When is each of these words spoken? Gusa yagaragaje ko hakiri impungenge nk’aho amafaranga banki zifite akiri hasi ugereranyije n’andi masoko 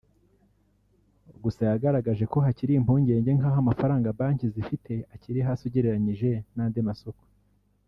Gusa 1.43 1.61
yagaragaje 1.71 2.23
ko 2.31 2.37
hakiri 2.45 2.73
impungenge 2.75 3.29
nk’aho 3.37 3.57
amafaranga 3.63 4.15
banki 4.19 4.45
zifite 4.55 4.91
akiri 5.13 5.39
hasi 5.47 5.61
ugereranyije 5.67 6.31
n’andi 6.55 6.81
masoko 6.89 7.23